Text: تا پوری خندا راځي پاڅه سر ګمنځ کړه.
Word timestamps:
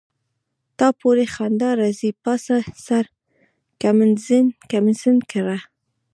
تا 0.77 0.87
پوری 0.99 1.25
خندا 1.33 1.69
راځي 1.81 2.09
پاڅه 2.23 2.57
سر 2.85 3.05
ګمنځ 3.81 4.21
کړه. 5.31 5.57